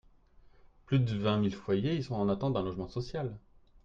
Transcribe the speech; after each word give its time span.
Plus 0.87 0.97
de 0.97 1.15
vingt 1.15 1.37
mille 1.37 1.53
foyers 1.53 1.95
y 1.95 2.01
sont 2.01 2.15
en 2.15 2.27
attente 2.27 2.53
d’un 2.53 2.63
logement 2.63 2.87
social. 2.89 3.37